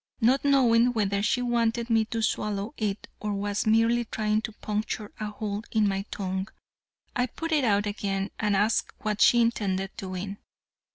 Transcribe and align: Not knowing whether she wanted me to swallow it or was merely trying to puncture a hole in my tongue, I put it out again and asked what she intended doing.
Not 0.19 0.43
knowing 0.43 0.93
whether 0.93 1.21
she 1.21 1.43
wanted 1.43 1.91
me 1.91 2.05
to 2.05 2.23
swallow 2.23 2.73
it 2.75 3.07
or 3.19 3.35
was 3.35 3.67
merely 3.67 4.03
trying 4.05 4.41
to 4.41 4.51
puncture 4.53 5.11
a 5.19 5.27
hole 5.27 5.61
in 5.71 5.87
my 5.87 6.05
tongue, 6.09 6.47
I 7.15 7.27
put 7.27 7.51
it 7.51 7.63
out 7.63 7.85
again 7.85 8.31
and 8.39 8.55
asked 8.55 8.91
what 9.03 9.21
she 9.21 9.39
intended 9.39 9.91
doing. 9.97 10.37